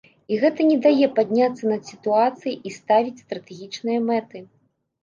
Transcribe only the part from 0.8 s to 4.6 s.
дае падняцца над сітуацыяй і ставіць стратэгічныя мэты.